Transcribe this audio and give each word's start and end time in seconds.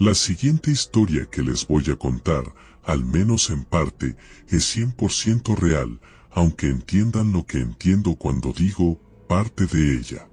La 0.00 0.14
siguiente 0.14 0.70
historia 0.70 1.26
que 1.26 1.42
les 1.42 1.66
voy 1.66 1.90
a 1.90 1.96
contar, 1.96 2.54
al 2.84 3.04
menos 3.04 3.50
en 3.50 3.64
parte, 3.64 4.16
es 4.46 4.76
100% 4.76 5.56
real, 5.56 6.00
aunque 6.30 6.68
entiendan 6.68 7.32
lo 7.32 7.44
que 7.44 7.58
entiendo 7.58 8.14
cuando 8.14 8.52
digo 8.52 9.00
parte 9.26 9.66
de 9.66 9.96
ella. 9.98 10.28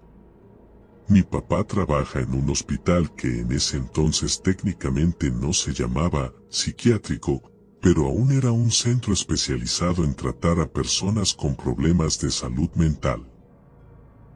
Mi 1.07 1.23
papá 1.23 1.63
trabaja 1.63 2.19
en 2.19 2.35
un 2.35 2.47
hospital 2.51 3.15
que 3.15 3.39
en 3.39 3.51
ese 3.51 3.77
entonces 3.77 4.39
técnicamente 4.43 5.31
no 5.31 5.51
se 5.51 5.73
llamaba 5.73 6.31
psiquiátrico, 6.47 7.51
pero 7.81 8.05
aún 8.05 8.33
era 8.33 8.51
un 8.51 8.69
centro 8.69 9.13
especializado 9.13 10.03
en 10.03 10.13
tratar 10.13 10.59
a 10.59 10.71
personas 10.71 11.33
con 11.33 11.55
problemas 11.55 12.19
de 12.19 12.29
salud 12.29 12.69
mental. 12.75 13.34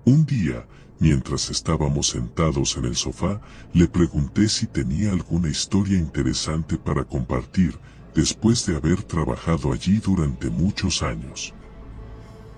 Un 0.06 0.26
día, 0.26 0.66
mientras 1.00 1.50
estábamos 1.50 2.10
sentados 2.10 2.78
en 2.78 2.86
el 2.86 2.96
sofá, 2.96 3.42
le 3.74 3.88
pregunté 3.88 4.48
si 4.50 4.68
tenía 4.68 5.12
alguna 5.12 5.50
historia 5.50 5.98
interesante 5.98 6.78
para 6.78 7.04
compartir, 7.04 7.80
después 8.16 8.66
de 8.66 8.76
haber 8.76 9.04
trabajado 9.04 9.72
allí 9.72 10.00
durante 10.00 10.50
muchos 10.50 11.04
años. 11.04 11.54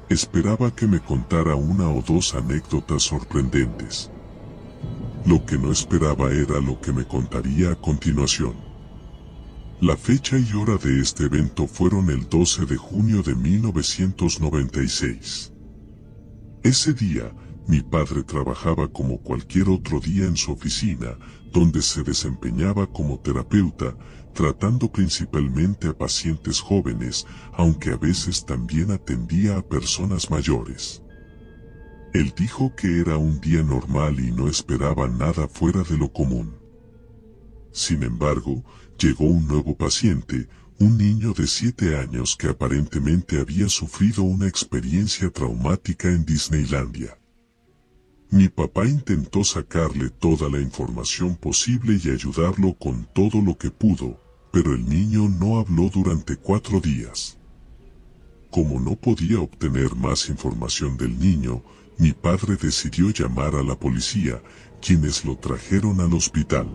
Esperaba 0.09 0.73
que 0.75 0.87
me 0.87 0.99
contara 0.99 1.55
una 1.55 1.89
o 1.89 2.01
dos 2.01 2.33
anécdotas 2.35 3.03
sorprendentes. 3.03 4.09
Lo 5.25 5.45
que 5.45 5.57
no 5.57 5.71
esperaba 5.71 6.31
era 6.31 6.59
lo 6.59 6.81
que 6.81 6.91
me 6.91 7.05
contaría 7.05 7.71
a 7.71 7.75
continuación. 7.75 8.55
La 9.79 9.95
fecha 9.97 10.37
y 10.37 10.51
hora 10.53 10.77
de 10.77 10.99
este 10.99 11.23
evento 11.25 11.67
fueron 11.67 12.09
el 12.09 12.27
12 12.29 12.65
de 12.65 12.77
junio 12.77 13.23
de 13.23 13.35
1996. 13.35 15.50
Ese 16.63 16.93
día, 16.93 17.33
mi 17.67 17.81
padre 17.81 18.21
trabajaba 18.21 18.87
como 18.87 19.17
cualquier 19.17 19.69
otro 19.69 19.99
día 19.99 20.25
en 20.25 20.37
su 20.37 20.51
oficina, 20.51 21.17
donde 21.51 21.81
se 21.81 22.03
desempeñaba 22.03 22.85
como 22.85 23.19
terapeuta, 23.19 23.97
tratando 24.33 24.91
principalmente 24.91 25.87
a 25.87 25.97
pacientes 25.97 26.61
jóvenes, 26.61 27.25
aunque 27.53 27.89
a 27.89 27.97
veces 27.97 28.45
también 28.45 28.91
atendía 28.91 29.57
a 29.57 29.67
personas 29.67 30.29
mayores. 30.29 31.01
Él 32.13 32.31
dijo 32.37 32.75
que 32.75 32.99
era 32.99 33.17
un 33.17 33.39
día 33.41 33.63
normal 33.63 34.19
y 34.19 34.31
no 34.31 34.47
esperaba 34.47 35.07
nada 35.07 35.47
fuera 35.47 35.81
de 35.81 35.97
lo 35.97 36.13
común. 36.13 36.57
Sin 37.71 38.03
embargo, 38.03 38.63
llegó 38.99 39.25
un 39.25 39.47
nuevo 39.47 39.75
paciente, 39.75 40.47
un 40.81 40.97
niño 40.97 41.33
de 41.33 41.45
7 41.45 41.95
años 41.95 42.35
que 42.35 42.47
aparentemente 42.47 43.39
había 43.39 43.69
sufrido 43.69 44.23
una 44.23 44.47
experiencia 44.47 45.29
traumática 45.29 46.07
en 46.07 46.25
Disneylandia. 46.25 47.15
Mi 48.31 48.49
papá 48.49 48.87
intentó 48.87 49.43
sacarle 49.43 50.09
toda 50.09 50.49
la 50.49 50.59
información 50.59 51.35
posible 51.35 51.99
y 52.03 52.09
ayudarlo 52.09 52.73
con 52.73 53.07
todo 53.13 53.41
lo 53.41 53.55
que 53.59 53.69
pudo, 53.69 54.19
pero 54.51 54.73
el 54.73 54.89
niño 54.89 55.29
no 55.29 55.59
habló 55.59 55.87
durante 55.89 56.35
cuatro 56.35 56.79
días. 56.79 57.37
Como 58.49 58.79
no 58.79 58.95
podía 58.95 59.39
obtener 59.39 59.95
más 59.95 60.29
información 60.29 60.97
del 60.97 61.19
niño, 61.19 61.63
mi 61.99 62.11
padre 62.11 62.55
decidió 62.55 63.11
llamar 63.11 63.53
a 63.53 63.61
la 63.61 63.77
policía, 63.77 64.41
quienes 64.81 65.25
lo 65.25 65.37
trajeron 65.37 66.01
al 66.01 66.11
hospital. 66.15 66.67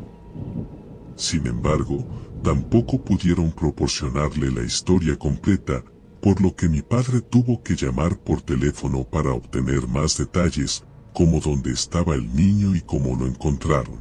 Sin 1.16 1.46
embargo, 1.46 2.06
tampoco 2.42 3.02
pudieron 3.02 3.50
proporcionarle 3.52 4.50
la 4.50 4.62
historia 4.62 5.16
completa, 5.16 5.82
por 6.20 6.40
lo 6.40 6.54
que 6.54 6.68
mi 6.68 6.82
padre 6.82 7.20
tuvo 7.20 7.62
que 7.62 7.76
llamar 7.76 8.18
por 8.18 8.42
teléfono 8.42 9.04
para 9.04 9.32
obtener 9.32 9.86
más 9.86 10.18
detalles, 10.18 10.84
como 11.12 11.40
dónde 11.40 11.72
estaba 11.72 12.14
el 12.14 12.34
niño 12.34 12.74
y 12.74 12.80
cómo 12.80 13.16
lo 13.16 13.26
encontraron. 13.26 13.98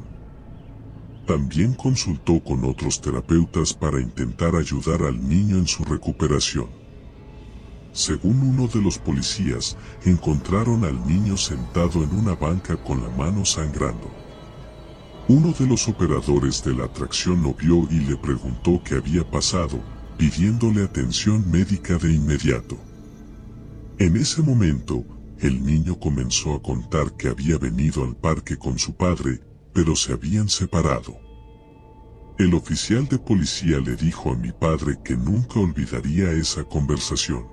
También 1.26 1.74
consultó 1.74 2.42
con 2.42 2.64
otros 2.64 3.00
terapeutas 3.00 3.74
para 3.74 4.00
intentar 4.00 4.54
ayudar 4.54 5.02
al 5.02 5.28
niño 5.28 5.56
en 5.56 5.66
su 5.66 5.84
recuperación. 5.84 6.68
Según 7.92 8.40
uno 8.42 8.68
de 8.68 8.82
los 8.82 8.98
policías, 8.98 9.76
encontraron 10.04 10.84
al 10.84 11.06
niño 11.06 11.36
sentado 11.36 12.04
en 12.04 12.14
una 12.14 12.34
banca 12.34 12.76
con 12.76 13.02
la 13.02 13.08
mano 13.08 13.44
sangrando. 13.44 14.25
Uno 15.28 15.52
de 15.58 15.66
los 15.66 15.88
operadores 15.88 16.62
de 16.62 16.72
la 16.72 16.84
atracción 16.84 17.42
lo 17.42 17.52
vio 17.52 17.88
y 17.90 17.98
le 17.98 18.16
preguntó 18.16 18.80
qué 18.84 18.94
había 18.94 19.28
pasado, 19.28 19.80
pidiéndole 20.16 20.84
atención 20.84 21.50
médica 21.50 21.98
de 21.98 22.12
inmediato. 22.14 22.76
En 23.98 24.16
ese 24.16 24.40
momento, 24.40 25.04
el 25.40 25.66
niño 25.66 25.98
comenzó 25.98 26.54
a 26.54 26.62
contar 26.62 27.16
que 27.16 27.28
había 27.28 27.58
venido 27.58 28.04
al 28.04 28.14
parque 28.14 28.56
con 28.56 28.78
su 28.78 28.94
padre, 28.94 29.40
pero 29.72 29.96
se 29.96 30.12
habían 30.12 30.48
separado. 30.48 31.18
El 32.38 32.54
oficial 32.54 33.08
de 33.08 33.18
policía 33.18 33.80
le 33.80 33.96
dijo 33.96 34.30
a 34.30 34.36
mi 34.36 34.52
padre 34.52 35.00
que 35.02 35.16
nunca 35.16 35.58
olvidaría 35.58 36.30
esa 36.30 36.62
conversación. 36.62 37.48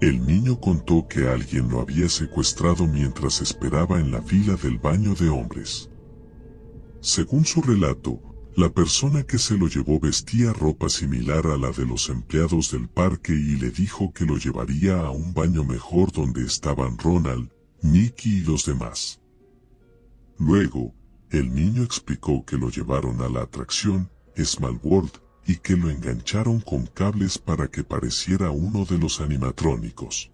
El 0.00 0.26
niño 0.26 0.58
contó 0.58 1.06
que 1.06 1.28
alguien 1.28 1.68
lo 1.68 1.80
había 1.80 2.08
secuestrado 2.08 2.88
mientras 2.88 3.42
esperaba 3.42 4.00
en 4.00 4.10
la 4.10 4.22
fila 4.22 4.56
del 4.56 4.78
baño 4.78 5.14
de 5.14 5.28
hombres. 5.28 5.88
Según 7.08 7.46
su 7.46 7.62
relato, 7.62 8.20
la 8.54 8.68
persona 8.68 9.22
que 9.22 9.38
se 9.38 9.56
lo 9.56 9.66
llevó 9.66 9.98
vestía 9.98 10.52
ropa 10.52 10.90
similar 10.90 11.46
a 11.46 11.56
la 11.56 11.70
de 11.70 11.86
los 11.86 12.10
empleados 12.10 12.70
del 12.70 12.86
parque 12.86 13.32
y 13.32 13.56
le 13.56 13.70
dijo 13.70 14.12
que 14.12 14.26
lo 14.26 14.36
llevaría 14.36 15.00
a 15.00 15.10
un 15.10 15.32
baño 15.32 15.64
mejor 15.64 16.12
donde 16.12 16.44
estaban 16.44 16.98
Ronald, 16.98 17.50
Mickey 17.80 18.32
y 18.32 18.40
los 18.40 18.66
demás. 18.66 19.22
Luego, 20.38 20.94
el 21.30 21.54
niño 21.54 21.82
explicó 21.82 22.44
que 22.44 22.58
lo 22.58 22.68
llevaron 22.68 23.22
a 23.22 23.30
la 23.30 23.40
atracción, 23.40 24.10
Small 24.36 24.78
World, 24.82 25.12
y 25.46 25.56
que 25.56 25.78
lo 25.78 25.88
engancharon 25.88 26.60
con 26.60 26.84
cables 26.88 27.38
para 27.38 27.68
que 27.68 27.84
pareciera 27.84 28.50
uno 28.50 28.84
de 28.84 28.98
los 28.98 29.22
animatrónicos. 29.22 30.30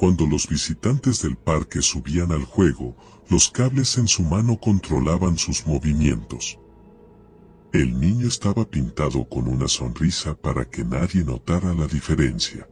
Cuando 0.00 0.26
los 0.26 0.48
visitantes 0.48 1.20
del 1.20 1.36
parque 1.36 1.82
subían 1.82 2.32
al 2.32 2.44
juego, 2.44 2.96
los 3.28 3.50
cables 3.50 3.98
en 3.98 4.08
su 4.08 4.22
mano 4.22 4.58
controlaban 4.58 5.36
sus 5.36 5.66
movimientos. 5.66 6.58
El 7.74 8.00
niño 8.00 8.26
estaba 8.26 8.64
pintado 8.64 9.28
con 9.28 9.46
una 9.46 9.68
sonrisa 9.68 10.34
para 10.34 10.64
que 10.64 10.86
nadie 10.86 11.22
notara 11.22 11.74
la 11.74 11.86
diferencia. 11.86 12.66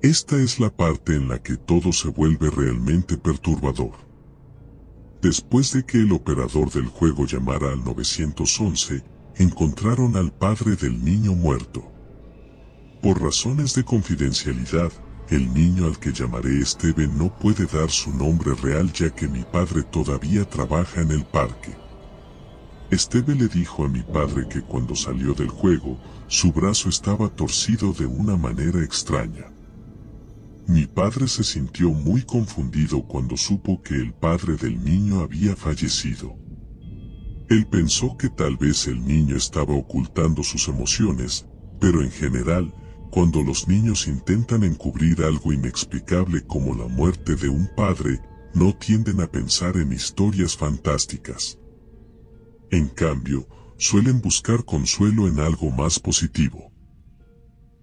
Esta 0.00 0.40
es 0.40 0.60
la 0.60 0.70
parte 0.70 1.16
en 1.16 1.26
la 1.26 1.42
que 1.42 1.56
todo 1.56 1.92
se 1.92 2.06
vuelve 2.06 2.50
realmente 2.50 3.18
perturbador. 3.18 3.96
Después 5.20 5.72
de 5.72 5.84
que 5.84 5.98
el 5.98 6.12
operador 6.12 6.70
del 6.70 6.86
juego 6.86 7.26
llamara 7.26 7.72
al 7.72 7.82
911, 7.82 9.02
encontraron 9.38 10.14
al 10.14 10.32
padre 10.32 10.76
del 10.76 11.04
niño 11.04 11.32
muerto. 11.32 11.82
Por 13.02 13.20
razones 13.20 13.74
de 13.74 13.82
confidencialidad, 13.82 14.92
el 15.32 15.52
niño 15.54 15.86
al 15.86 15.98
que 15.98 16.12
llamaré 16.12 16.64
Steven 16.64 17.16
no 17.16 17.34
puede 17.34 17.64
dar 17.64 17.90
su 17.90 18.14
nombre 18.14 18.54
real 18.54 18.92
ya 18.92 19.08
que 19.08 19.26
mi 19.28 19.42
padre 19.44 19.82
todavía 19.82 20.44
trabaja 20.44 21.00
en 21.00 21.10
el 21.10 21.24
parque. 21.24 21.74
Esteve 22.90 23.34
le 23.34 23.48
dijo 23.48 23.86
a 23.86 23.88
mi 23.88 24.02
padre 24.02 24.46
que 24.46 24.60
cuando 24.60 24.94
salió 24.94 25.32
del 25.32 25.48
juego, 25.48 25.98
su 26.26 26.52
brazo 26.52 26.90
estaba 26.90 27.30
torcido 27.30 27.94
de 27.94 28.04
una 28.04 28.36
manera 28.36 28.84
extraña. 28.84 29.50
Mi 30.66 30.86
padre 30.86 31.26
se 31.26 31.42
sintió 31.44 31.90
muy 31.90 32.22
confundido 32.22 33.02
cuando 33.02 33.38
supo 33.38 33.80
que 33.82 33.94
el 33.94 34.12
padre 34.12 34.56
del 34.56 34.84
niño 34.84 35.20
había 35.20 35.56
fallecido. 35.56 36.36
Él 37.48 37.66
pensó 37.66 38.16
que 38.18 38.28
tal 38.28 38.58
vez 38.58 38.86
el 38.86 39.02
niño 39.02 39.36
estaba 39.36 39.74
ocultando 39.74 40.42
sus 40.42 40.68
emociones, 40.68 41.46
pero 41.80 42.02
en 42.02 42.10
general, 42.10 42.74
cuando 43.12 43.42
los 43.42 43.68
niños 43.68 44.08
intentan 44.08 44.64
encubrir 44.64 45.22
algo 45.22 45.52
inexplicable 45.52 46.46
como 46.46 46.74
la 46.74 46.88
muerte 46.88 47.36
de 47.36 47.50
un 47.50 47.68
padre, 47.76 48.22
no 48.54 48.74
tienden 48.74 49.20
a 49.20 49.26
pensar 49.26 49.76
en 49.76 49.92
historias 49.92 50.56
fantásticas. 50.56 51.58
En 52.70 52.88
cambio, 52.88 53.46
suelen 53.76 54.22
buscar 54.22 54.64
consuelo 54.64 55.28
en 55.28 55.40
algo 55.40 55.70
más 55.70 56.00
positivo. 56.00 56.72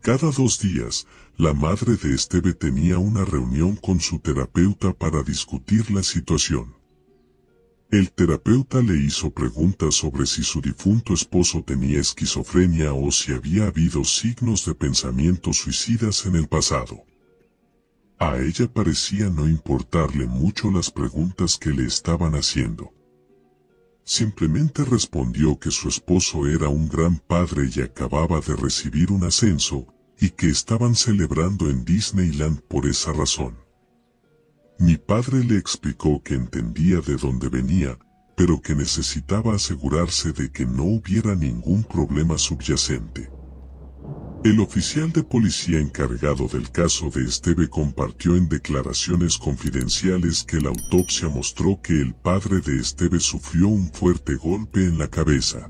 Cada 0.01 0.31
dos 0.31 0.59
días, 0.61 1.05
la 1.37 1.53
madre 1.53 1.95
de 1.95 2.15
Esteve 2.15 2.55
tenía 2.55 2.97
una 2.97 3.23
reunión 3.23 3.75
con 3.75 3.99
su 3.99 4.17
terapeuta 4.17 4.93
para 4.93 5.21
discutir 5.21 5.91
la 5.91 6.01
situación. 6.01 6.78
El 7.91 8.11
terapeuta 8.11 8.83
le 8.83 8.95
hizo 9.03 9.31
preguntas 9.31 9.95
sobre 9.95 10.27
si 10.27 10.43
su 10.43 10.61
difunto 10.61 11.15
esposo 11.15 11.63
tenía 11.63 11.99
esquizofrenia 11.99 12.93
o 12.93 13.11
si 13.11 13.31
había 13.31 13.65
habido 13.65 14.03
signos 14.03 14.63
de 14.65 14.75
pensamientos 14.75 15.57
suicidas 15.57 16.23
en 16.27 16.35
el 16.35 16.47
pasado. 16.47 17.03
A 18.19 18.37
ella 18.37 18.71
parecía 18.71 19.31
no 19.31 19.47
importarle 19.47 20.27
mucho 20.27 20.69
las 20.69 20.91
preguntas 20.91 21.57
que 21.57 21.71
le 21.71 21.87
estaban 21.87 22.35
haciendo. 22.35 22.93
Simplemente 24.03 24.85
respondió 24.85 25.57
que 25.57 25.71
su 25.71 25.89
esposo 25.89 26.45
era 26.45 26.69
un 26.69 26.89
gran 26.89 27.17
padre 27.17 27.69
y 27.75 27.81
acababa 27.81 28.39
de 28.39 28.55
recibir 28.55 29.11
un 29.11 29.23
ascenso, 29.23 29.87
y 30.19 30.29
que 30.29 30.49
estaban 30.49 30.93
celebrando 30.93 31.69
en 31.71 31.85
Disneyland 31.85 32.61
por 32.61 32.85
esa 32.85 33.13
razón. 33.13 33.68
Mi 34.79 34.95
padre 34.95 35.43
le 35.43 35.57
explicó 35.57 36.23
que 36.23 36.35
entendía 36.35 37.01
de 37.01 37.17
dónde 37.17 37.49
venía, 37.49 37.99
pero 38.37 38.61
que 38.61 38.73
necesitaba 38.73 39.55
asegurarse 39.55 40.31
de 40.31 40.49
que 40.49 40.65
no 40.65 40.85
hubiera 40.85 41.35
ningún 41.35 41.83
problema 41.83 42.37
subyacente. 42.37 43.29
El 44.45 44.61
oficial 44.61 45.11
de 45.11 45.21
policía 45.21 45.81
encargado 45.81 46.47
del 46.47 46.71
caso 46.71 47.09
de 47.09 47.25
Esteve 47.25 47.67
compartió 47.67 48.37
en 48.37 48.47
declaraciones 48.47 49.37
confidenciales 49.37 50.45
que 50.45 50.61
la 50.61 50.69
autopsia 50.69 51.27
mostró 51.27 51.81
que 51.81 51.99
el 51.99 52.15
padre 52.15 52.61
de 52.61 52.79
Esteve 52.79 53.19
sufrió 53.19 53.67
un 53.67 53.91
fuerte 53.91 54.35
golpe 54.35 54.85
en 54.85 54.97
la 54.97 55.09
cabeza. 55.09 55.69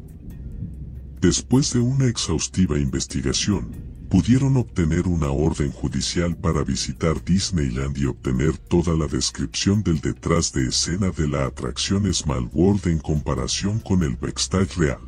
Después 1.19 1.73
de 1.73 1.79
una 1.79 2.05
exhaustiva 2.05 2.77
investigación, 2.77 3.88
pudieron 4.09 4.57
obtener 4.57 5.07
una 5.07 5.29
orden 5.29 5.71
judicial 5.71 6.35
para 6.35 6.63
visitar 6.63 7.23
Disneyland 7.23 7.95
y 7.97 8.05
obtener 8.05 8.57
toda 8.57 8.95
la 8.95 9.05
descripción 9.05 9.83
del 9.83 10.01
detrás 10.01 10.51
de 10.51 10.67
escena 10.67 11.11
de 11.11 11.27
la 11.27 11.45
atracción 11.45 12.11
Small 12.11 12.49
World 12.51 12.87
en 12.87 12.97
comparación 12.97 13.79
con 13.79 14.01
el 14.03 14.15
backstage 14.15 14.75
real. 14.77 15.01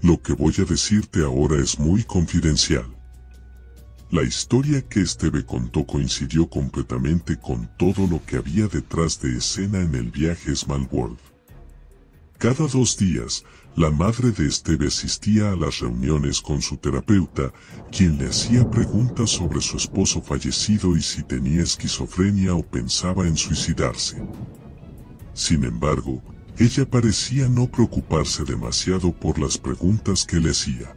Lo 0.00 0.20
que 0.20 0.32
voy 0.32 0.54
a 0.58 0.64
decirte 0.64 1.22
ahora 1.22 1.62
es 1.62 1.78
muy 1.78 2.04
confidencial. 2.04 2.86
La 4.10 4.22
historia 4.22 4.80
que 4.80 5.00
Esteve 5.00 5.44
contó 5.44 5.84
coincidió 5.84 6.48
completamente 6.48 7.38
con 7.38 7.68
todo 7.76 8.06
lo 8.06 8.24
que 8.24 8.36
había 8.36 8.66
detrás 8.66 9.20
de 9.20 9.36
escena 9.36 9.80
en 9.80 9.94
el 9.94 10.10
viaje 10.10 10.56
Small 10.56 10.88
World. 10.90 11.18
Cada 12.38 12.66
dos 12.66 12.96
días, 12.96 13.44
la 13.76 13.90
madre 13.90 14.30
de 14.30 14.46
Esteve 14.46 14.86
asistía 14.86 15.50
a 15.50 15.56
las 15.56 15.80
reuniones 15.80 16.40
con 16.40 16.62
su 16.62 16.76
terapeuta, 16.76 17.52
quien 17.90 18.18
le 18.18 18.28
hacía 18.28 18.70
preguntas 18.70 19.30
sobre 19.30 19.60
su 19.60 19.76
esposo 19.76 20.22
fallecido 20.22 20.96
y 20.96 21.02
si 21.02 21.24
tenía 21.24 21.62
esquizofrenia 21.62 22.54
o 22.54 22.62
pensaba 22.62 23.26
en 23.26 23.36
suicidarse. 23.36 24.22
Sin 25.32 25.64
embargo, 25.64 26.22
ella 26.56 26.88
parecía 26.88 27.48
no 27.48 27.66
preocuparse 27.66 28.44
demasiado 28.44 29.12
por 29.12 29.40
las 29.40 29.58
preguntas 29.58 30.24
que 30.24 30.38
le 30.38 30.50
hacía. 30.50 30.96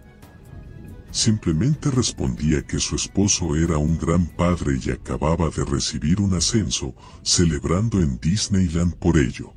Simplemente 1.10 1.90
respondía 1.90 2.62
que 2.62 2.80
su 2.80 2.96
esposo 2.96 3.56
era 3.56 3.80
un 3.80 3.98
gran 3.98 4.28
padre 4.28 4.78
y 4.86 4.92
acababa 4.92 5.50
de 5.50 5.66
recibir 5.66 6.22
un 6.22 6.36
ascenso, 6.36 6.94
celebrando 7.24 8.00
en 8.00 8.20
Disneyland 8.20 8.94
por 8.98 9.18
ello. 9.18 9.57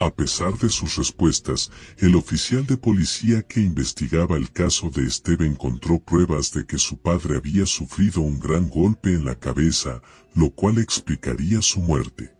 A 0.00 0.14
pesar 0.14 0.56
de 0.58 0.68
sus 0.68 0.96
respuestas, 0.96 1.72
el 1.98 2.14
oficial 2.14 2.64
de 2.66 2.76
policía 2.76 3.42
que 3.42 3.60
investigaba 3.60 4.36
el 4.36 4.52
caso 4.52 4.90
de 4.90 5.04
Esteve 5.04 5.44
encontró 5.44 5.98
pruebas 5.98 6.52
de 6.52 6.66
que 6.66 6.78
su 6.78 6.98
padre 6.98 7.36
había 7.36 7.66
sufrido 7.66 8.20
un 8.20 8.38
gran 8.38 8.68
golpe 8.68 9.12
en 9.12 9.24
la 9.24 9.34
cabeza, 9.34 10.00
lo 10.34 10.50
cual 10.50 10.78
explicaría 10.78 11.62
su 11.62 11.80
muerte. 11.80 12.32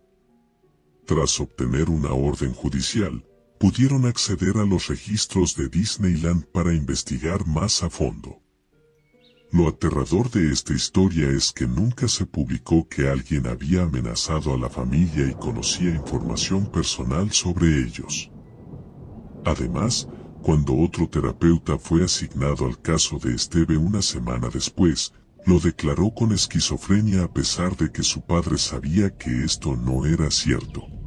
Tras 1.05 1.39
obtener 1.41 1.89
una 1.89 2.13
orden 2.13 2.53
judicial, 2.53 3.25
pudieron 3.59 4.05
acceder 4.05 4.55
a 4.57 4.63
los 4.63 4.87
registros 4.87 5.53
de 5.55 5.67
Disneyland 5.67 6.45
para 6.45 6.73
investigar 6.73 7.45
más 7.45 7.83
a 7.83 7.89
fondo. 7.89 8.41
Lo 9.51 9.67
aterrador 9.67 10.29
de 10.29 10.51
esta 10.51 10.73
historia 10.73 11.27
es 11.29 11.51
que 11.51 11.65
nunca 11.65 12.07
se 12.07 12.27
publicó 12.27 12.87
que 12.87 13.09
alguien 13.09 13.47
había 13.47 13.81
amenazado 13.81 14.53
a 14.53 14.57
la 14.57 14.69
familia 14.69 15.27
y 15.27 15.33
conocía 15.33 15.89
información 15.89 16.67
personal 16.67 17.31
sobre 17.31 17.79
ellos. 17.79 18.29
Además, 19.45 20.07
cuando 20.43 20.77
otro 20.77 21.09
terapeuta 21.09 21.79
fue 21.79 22.03
asignado 22.03 22.67
al 22.67 22.79
caso 22.79 23.17
de 23.17 23.33
Esteve 23.33 23.75
una 23.75 24.03
semana 24.03 24.49
después, 24.49 25.13
lo 25.47 25.59
declaró 25.59 26.13
con 26.13 26.31
esquizofrenia 26.31 27.23
a 27.23 27.33
pesar 27.33 27.75
de 27.75 27.91
que 27.91 28.03
su 28.03 28.21
padre 28.21 28.59
sabía 28.59 29.09
que 29.17 29.43
esto 29.43 29.75
no 29.75 30.05
era 30.05 30.29
cierto. 30.29 30.98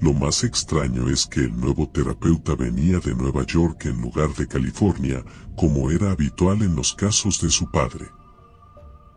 Lo 0.00 0.12
más 0.12 0.44
extraño 0.44 1.08
es 1.08 1.26
que 1.26 1.40
el 1.40 1.58
nuevo 1.58 1.88
terapeuta 1.88 2.54
venía 2.54 3.00
de 3.00 3.14
Nueva 3.14 3.44
York 3.44 3.86
en 3.86 4.00
lugar 4.00 4.32
de 4.34 4.46
California, 4.46 5.24
como 5.56 5.90
era 5.90 6.12
habitual 6.12 6.62
en 6.62 6.76
los 6.76 6.94
casos 6.94 7.40
de 7.40 7.50
su 7.50 7.68
padre. 7.70 8.06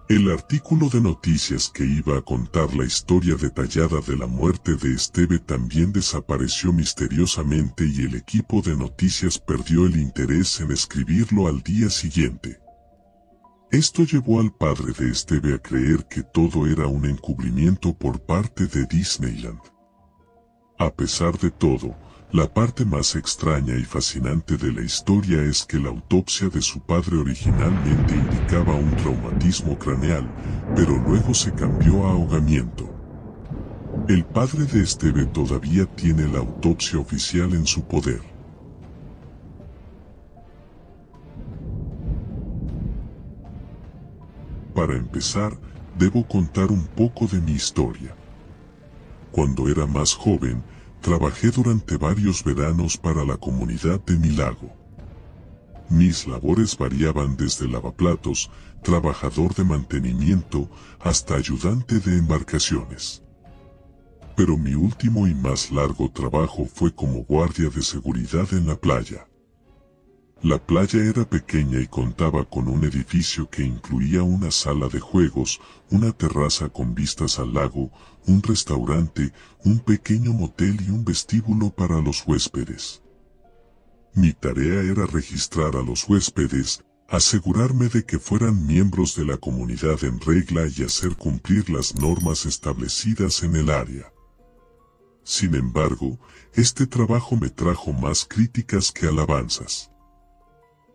El 0.09 0.29
artículo 0.31 0.89
de 0.89 0.99
noticias 0.99 1.69
que 1.69 1.85
iba 1.85 2.17
a 2.17 2.21
contar 2.21 2.75
la 2.75 2.83
historia 2.83 3.35
detallada 3.35 4.01
de 4.01 4.17
la 4.17 4.25
muerte 4.25 4.75
de 4.75 4.93
Esteve 4.93 5.37
también 5.39 5.93
desapareció 5.93 6.73
misteriosamente 6.73 7.85
y 7.85 8.01
el 8.01 8.15
equipo 8.15 8.61
de 8.61 8.75
noticias 8.75 9.37
perdió 9.37 9.85
el 9.85 9.95
interés 9.97 10.59
en 10.59 10.71
escribirlo 10.71 11.47
al 11.47 11.61
día 11.61 11.89
siguiente. 11.89 12.59
Esto 13.71 14.03
llevó 14.03 14.41
al 14.41 14.51
padre 14.51 14.91
de 14.97 15.11
Esteve 15.11 15.53
a 15.53 15.59
creer 15.59 16.05
que 16.09 16.23
todo 16.23 16.67
era 16.67 16.87
un 16.87 17.05
encubrimiento 17.05 17.93
por 17.93 18.19
parte 18.19 18.65
de 18.65 18.85
Disneyland. 18.87 19.61
A 20.81 20.89
pesar 20.89 21.37
de 21.37 21.51
todo, 21.51 21.95
la 22.31 22.51
parte 22.51 22.85
más 22.85 23.15
extraña 23.15 23.75
y 23.75 23.83
fascinante 23.83 24.57
de 24.57 24.73
la 24.73 24.81
historia 24.81 25.43
es 25.43 25.63
que 25.63 25.77
la 25.77 25.89
autopsia 25.89 26.49
de 26.49 26.59
su 26.59 26.79
padre 26.79 27.17
originalmente 27.17 28.15
indicaba 28.15 28.73
un 28.73 28.89
traumatismo 28.95 29.77
craneal, 29.77 30.27
pero 30.75 30.97
luego 30.97 31.35
se 31.35 31.53
cambió 31.53 32.07
a 32.07 32.13
ahogamiento. 32.13 32.89
El 34.07 34.25
padre 34.25 34.65
de 34.65 34.81
Esteve 34.81 35.27
todavía 35.27 35.85
tiene 35.85 36.27
la 36.27 36.39
autopsia 36.39 36.97
oficial 36.97 37.53
en 37.53 37.67
su 37.67 37.83
poder. 37.83 38.21
Para 44.73 44.95
empezar, 44.95 45.55
debo 45.99 46.27
contar 46.27 46.71
un 46.71 46.87
poco 46.87 47.27
de 47.27 47.39
mi 47.39 47.51
historia. 47.51 48.15
Cuando 49.31 49.69
era 49.69 49.85
más 49.85 50.13
joven, 50.13 50.63
trabajé 51.01 51.51
durante 51.51 51.97
varios 51.97 52.43
veranos 52.43 52.97
para 52.97 53.23
la 53.23 53.37
comunidad 53.37 53.99
de 54.05 54.17
mi 54.17 54.29
lago. 54.29 54.71
Mis 55.89 56.27
labores 56.27 56.77
variaban 56.77 57.35
desde 57.35 57.67
lavaplatos, 57.67 58.49
trabajador 58.83 59.53
de 59.55 59.63
mantenimiento, 59.63 60.69
hasta 60.99 61.35
ayudante 61.35 61.99
de 61.99 62.17
embarcaciones. 62.17 63.23
Pero 64.35 64.57
mi 64.57 64.73
último 64.73 65.27
y 65.27 65.33
más 65.33 65.71
largo 65.71 66.09
trabajo 66.09 66.65
fue 66.65 66.93
como 66.93 67.23
guardia 67.23 67.69
de 67.69 67.81
seguridad 67.81 68.47
en 68.53 68.67
la 68.67 68.75
playa. 68.75 69.27
La 70.43 70.57
playa 70.57 71.03
era 71.03 71.23
pequeña 71.29 71.79
y 71.79 71.85
contaba 71.85 72.45
con 72.45 72.67
un 72.67 72.83
edificio 72.83 73.47
que 73.47 73.63
incluía 73.63 74.23
una 74.23 74.49
sala 74.49 74.87
de 74.87 74.99
juegos, 74.99 75.61
una 75.91 76.11
terraza 76.11 76.67
con 76.69 76.95
vistas 76.95 77.37
al 77.37 77.53
lago, 77.53 77.91
un 78.25 78.41
restaurante, 78.41 79.33
un 79.63 79.77
pequeño 79.77 80.33
motel 80.33 80.81
y 80.81 80.89
un 80.89 81.05
vestíbulo 81.05 81.69
para 81.69 82.01
los 82.01 82.23
huéspedes. 82.25 83.03
Mi 84.15 84.33
tarea 84.33 84.81
era 84.81 85.05
registrar 85.05 85.75
a 85.75 85.83
los 85.83 86.09
huéspedes, 86.09 86.83
asegurarme 87.07 87.87
de 87.89 88.03
que 88.03 88.17
fueran 88.17 88.65
miembros 88.65 89.15
de 89.15 89.25
la 89.25 89.37
comunidad 89.37 90.03
en 90.03 90.19
regla 90.19 90.63
y 90.75 90.81
hacer 90.81 91.17
cumplir 91.17 91.69
las 91.69 91.93
normas 91.97 92.47
establecidas 92.47 93.43
en 93.43 93.57
el 93.57 93.69
área. 93.69 94.11
Sin 95.23 95.53
embargo, 95.53 96.19
este 96.55 96.87
trabajo 96.87 97.35
me 97.35 97.49
trajo 97.49 97.93
más 97.93 98.25
críticas 98.25 98.91
que 98.91 99.05
alabanzas. 99.05 99.91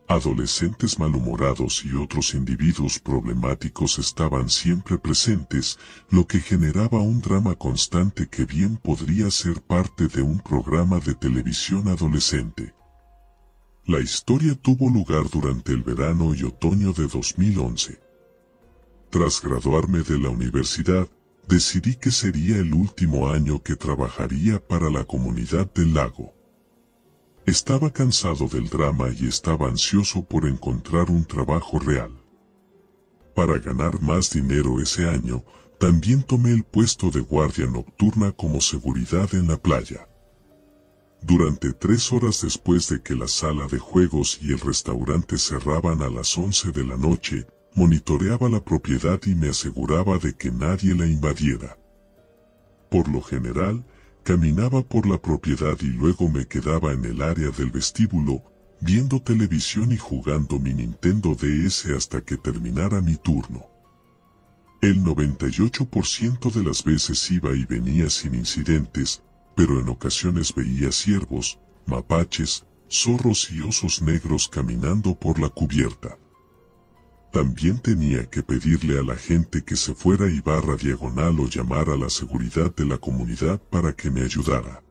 Adolescentes 0.08 1.00
malhumorados 1.00 1.84
y 1.84 1.92
otros 1.96 2.34
individuos 2.34 3.00
problemáticos 3.00 3.98
estaban 3.98 4.48
siempre 4.48 4.98
presentes, 4.98 5.80
lo 6.10 6.28
que 6.28 6.38
generaba 6.38 7.00
un 7.00 7.20
drama 7.20 7.56
constante 7.56 8.28
que 8.28 8.44
bien 8.44 8.76
podría 8.76 9.32
ser 9.32 9.60
parte 9.62 10.06
de 10.06 10.22
un 10.22 10.38
programa 10.38 11.00
de 11.00 11.14
televisión 11.14 11.88
adolescente. 11.88 12.72
La 13.84 13.98
historia 13.98 14.54
tuvo 14.54 14.88
lugar 14.88 15.28
durante 15.28 15.72
el 15.72 15.82
verano 15.82 16.34
y 16.36 16.44
otoño 16.44 16.92
de 16.92 17.08
2011. 17.08 18.00
Tras 19.10 19.42
graduarme 19.42 20.02
de 20.02 20.20
la 20.20 20.30
universidad, 20.30 21.08
decidí 21.48 21.96
que 21.96 22.12
sería 22.12 22.58
el 22.58 22.74
último 22.74 23.28
año 23.28 23.60
que 23.60 23.74
trabajaría 23.74 24.64
para 24.64 24.88
la 24.88 25.04
comunidad 25.04 25.72
del 25.72 25.94
lago. 25.94 26.35
Estaba 27.46 27.92
cansado 27.92 28.48
del 28.48 28.68
drama 28.68 29.08
y 29.16 29.28
estaba 29.28 29.68
ansioso 29.68 30.24
por 30.24 30.46
encontrar 30.46 31.12
un 31.12 31.24
trabajo 31.24 31.78
real. 31.78 32.10
Para 33.36 33.58
ganar 33.60 34.02
más 34.02 34.32
dinero 34.32 34.80
ese 34.80 35.08
año, 35.08 35.44
también 35.78 36.24
tomé 36.24 36.50
el 36.50 36.64
puesto 36.64 37.08
de 37.08 37.20
guardia 37.20 37.66
nocturna 37.66 38.32
como 38.32 38.60
seguridad 38.60 39.32
en 39.32 39.46
la 39.46 39.56
playa. 39.58 40.08
Durante 41.22 41.72
tres 41.72 42.12
horas 42.12 42.42
después 42.42 42.88
de 42.88 43.00
que 43.00 43.14
la 43.14 43.28
sala 43.28 43.68
de 43.68 43.78
juegos 43.78 44.40
y 44.42 44.52
el 44.52 44.58
restaurante 44.58 45.38
cerraban 45.38 46.02
a 46.02 46.08
las 46.08 46.36
once 46.36 46.72
de 46.72 46.84
la 46.84 46.96
noche, 46.96 47.46
monitoreaba 47.76 48.48
la 48.48 48.64
propiedad 48.64 49.20
y 49.24 49.36
me 49.36 49.50
aseguraba 49.50 50.18
de 50.18 50.34
que 50.34 50.50
nadie 50.50 50.96
la 50.96 51.06
invadiera. 51.06 51.78
Por 52.90 53.06
lo 53.06 53.22
general, 53.22 53.84
Caminaba 54.26 54.82
por 54.82 55.06
la 55.06 55.22
propiedad 55.22 55.78
y 55.80 55.86
luego 55.86 56.28
me 56.28 56.48
quedaba 56.48 56.92
en 56.92 57.04
el 57.04 57.22
área 57.22 57.50
del 57.50 57.70
vestíbulo, 57.70 58.42
viendo 58.80 59.22
televisión 59.22 59.92
y 59.92 59.98
jugando 59.98 60.58
mi 60.58 60.74
Nintendo 60.74 61.36
DS 61.36 61.86
hasta 61.96 62.20
que 62.20 62.36
terminara 62.36 63.00
mi 63.00 63.14
turno. 63.14 63.66
El 64.82 65.04
98% 65.04 66.50
de 66.50 66.64
las 66.64 66.82
veces 66.82 67.30
iba 67.30 67.54
y 67.54 67.66
venía 67.66 68.10
sin 68.10 68.34
incidentes, 68.34 69.22
pero 69.54 69.78
en 69.78 69.88
ocasiones 69.88 70.52
veía 70.52 70.90
ciervos, 70.90 71.60
mapaches, 71.86 72.66
zorros 72.90 73.48
y 73.52 73.60
osos 73.60 74.02
negros 74.02 74.48
caminando 74.48 75.14
por 75.14 75.38
la 75.38 75.50
cubierta. 75.50 76.18
También 77.36 77.78
tenía 77.78 78.24
que 78.30 78.42
pedirle 78.42 78.98
a 78.98 79.02
la 79.02 79.14
gente 79.14 79.62
que 79.62 79.76
se 79.76 79.94
fuera 79.94 80.26
y 80.26 80.40
barra 80.40 80.74
diagonal 80.74 81.38
o 81.38 81.46
llamar 81.46 81.90
a 81.90 81.96
la 81.98 82.08
seguridad 82.08 82.74
de 82.74 82.86
la 82.86 82.96
comunidad 82.96 83.60
para 83.60 83.92
que 83.92 84.10
me 84.10 84.22
ayudara. 84.22 84.82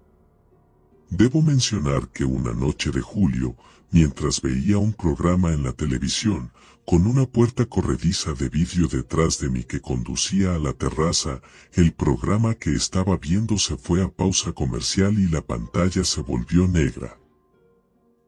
Debo 1.09 1.41
mencionar 1.41 2.07
que 2.09 2.23
una 2.23 2.53
noche 2.53 2.91
de 2.91 3.01
julio, 3.01 3.55
mientras 3.89 4.43
veía 4.43 4.77
un 4.77 4.93
programa 4.93 5.53
en 5.53 5.63
la 5.63 5.73
televisión, 5.73 6.51
con 6.85 7.07
una 7.07 7.25
puerta 7.25 7.65
corrediza 7.65 8.33
de 8.33 8.47
vidrio 8.47 8.87
detrás 8.89 9.39
de 9.39 9.49
mí 9.49 9.63
que 9.63 9.81
conducía 9.81 10.53
a 10.53 10.59
la 10.59 10.73
terraza, 10.73 11.41
el 11.73 11.93
programa 11.93 12.53
que 12.53 12.75
estaba 12.75 13.17
viendo 13.17 13.57
se 13.57 13.75
fue 13.75 14.03
a 14.03 14.07
pausa 14.07 14.51
comercial 14.51 15.17
y 15.17 15.27
la 15.29 15.41
pantalla 15.41 16.03
se 16.03 16.21
volvió 16.21 16.67
negra. 16.67 17.17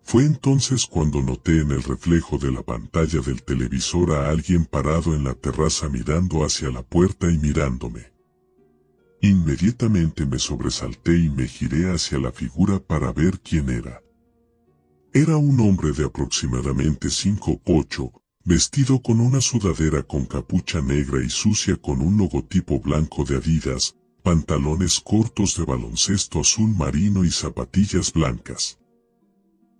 Fue 0.07 0.23
entonces 0.23 0.85
cuando 0.85 1.21
noté 1.21 1.59
en 1.59 1.71
el 1.71 1.83
reflejo 1.83 2.37
de 2.37 2.49
la 2.49 2.63
pantalla 2.63 3.19
del 3.19 3.43
televisor 3.43 4.13
a 4.13 4.29
alguien 4.29 4.63
parado 4.63 5.13
en 5.13 5.25
la 5.25 5.33
terraza 5.33 5.89
mirando 5.89 6.45
hacia 6.45 6.69
la 6.69 6.81
puerta 6.81 7.29
y 7.29 7.37
mirándome. 7.37 8.13
Inmediatamente 9.21 10.25
me 10.25 10.39
sobresalté 10.39 11.17
y 11.17 11.29
me 11.29 11.45
giré 11.45 11.91
hacia 11.91 12.19
la 12.19 12.31
figura 12.31 12.79
para 12.79 13.11
ver 13.11 13.41
quién 13.41 13.69
era. 13.69 14.01
Era 15.11 15.35
un 15.35 15.59
hombre 15.59 15.91
de 15.91 16.05
aproximadamente 16.05 17.09
5 17.09 17.63
ocho, 17.65 18.13
vestido 18.45 19.01
con 19.01 19.19
una 19.19 19.41
sudadera 19.41 20.03
con 20.03 20.25
capucha 20.25 20.81
negra 20.81 21.21
y 21.21 21.29
sucia 21.29 21.75
con 21.75 21.99
un 21.99 22.15
logotipo 22.15 22.79
blanco 22.79 23.25
de 23.25 23.35
Adidas, 23.35 23.93
pantalones 24.23 25.01
cortos 25.01 25.57
de 25.57 25.65
baloncesto 25.65 26.39
azul 26.39 26.73
marino 26.77 27.25
y 27.25 27.29
zapatillas 27.29 28.13
blancas. 28.13 28.79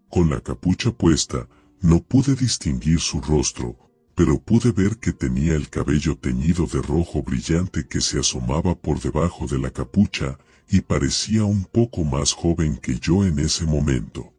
Con 0.09 0.29
la 0.29 0.41
capucha 0.41 0.91
puesta, 0.91 1.47
no 1.81 2.01
pude 2.01 2.35
distinguir 2.35 2.99
su 2.99 3.21
rostro, 3.21 3.77
pero 4.15 4.39
pude 4.39 4.71
ver 4.71 4.97
que 4.97 5.13
tenía 5.13 5.55
el 5.55 5.69
cabello 5.69 6.17
teñido 6.17 6.65
de 6.65 6.81
rojo 6.81 7.21
brillante 7.21 7.87
que 7.87 8.01
se 8.01 8.19
asomaba 8.19 8.73
por 8.73 8.99
debajo 8.99 9.45
de 9.45 9.59
la 9.59 9.69
capucha, 9.69 10.37
y 10.69 10.81
parecía 10.81 11.43
un 11.45 11.65
poco 11.65 12.03
más 12.03 12.33
joven 12.33 12.77
que 12.77 12.99
yo 12.99 13.25
en 13.25 13.39
ese 13.39 13.65
momento. 13.65 14.33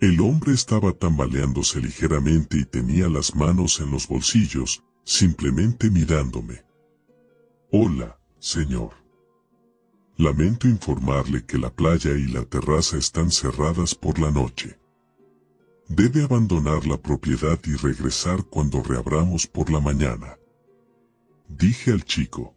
El 0.00 0.20
hombre 0.20 0.52
estaba 0.52 0.92
tambaleándose 0.92 1.80
ligeramente 1.80 2.58
y 2.58 2.64
tenía 2.64 3.08
las 3.08 3.34
manos 3.34 3.80
en 3.80 3.90
los 3.90 4.08
bolsillos, 4.08 4.82
simplemente 5.04 5.90
mirándome. 5.90 6.62
Hola, 7.70 8.18
señor. 8.38 9.03
Lamento 10.16 10.68
informarle 10.68 11.44
que 11.44 11.58
la 11.58 11.70
playa 11.70 12.12
y 12.12 12.28
la 12.28 12.44
terraza 12.44 12.96
están 12.96 13.32
cerradas 13.32 13.96
por 13.96 14.20
la 14.20 14.30
noche. 14.30 14.78
Debe 15.88 16.22
abandonar 16.22 16.86
la 16.86 16.96
propiedad 16.96 17.58
y 17.64 17.74
regresar 17.74 18.44
cuando 18.44 18.80
reabramos 18.80 19.48
por 19.48 19.70
la 19.70 19.80
mañana. 19.80 20.38
Dije 21.48 21.90
al 21.90 22.04
chico. 22.04 22.54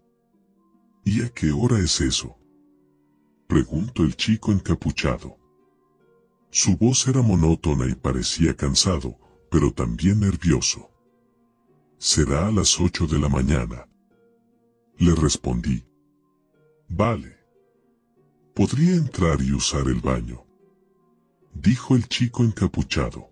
¿Y 1.03 1.23
a 1.23 1.29
qué 1.29 1.51
hora 1.51 1.79
es 1.79 1.99
eso? 1.99 2.37
Preguntó 3.47 4.03
el 4.03 4.15
chico 4.15 4.51
encapuchado. 4.51 5.37
Su 6.51 6.77
voz 6.77 7.07
era 7.07 7.23
monótona 7.23 7.87
y 7.87 7.95
parecía 7.95 8.55
cansado, 8.55 9.17
pero 9.49 9.71
también 9.71 10.19
nervioso. 10.19 10.91
Será 11.97 12.47
a 12.47 12.51
las 12.51 12.79
ocho 12.79 13.07
de 13.07 13.17
la 13.17 13.29
mañana. 13.29 13.87
Le 14.97 15.15
respondí. 15.15 15.83
Vale. 16.87 17.36
Podría 18.57 18.95
entrar 18.95 19.39
y 19.39 19.53
usar 19.53 19.85
el 19.85 20.01
baño. 20.01 20.43
Dijo 21.53 21.95
el 21.95 22.07
chico 22.07 22.43
encapuchado. 22.43 23.29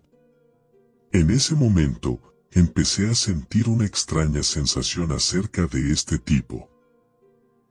En 1.10 1.30
ese 1.30 1.56
momento, 1.56 2.20
empecé 2.52 3.10
a 3.10 3.14
sentir 3.16 3.68
una 3.68 3.86
extraña 3.86 4.44
sensación 4.44 5.10
acerca 5.10 5.66
de 5.66 5.90
este 5.90 6.20
tipo. 6.20 6.70